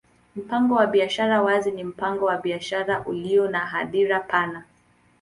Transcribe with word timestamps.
Mpango 0.35 0.75
wa 0.75 0.87
biashara 0.87 1.41
wazi 1.41 1.71
ni 1.71 1.83
mpango 1.83 2.25
wa 2.25 2.37
biashara 2.37 3.05
ulio 3.05 3.47
na 3.47 3.59
hadhira 3.59 4.19
pana. 4.19 4.63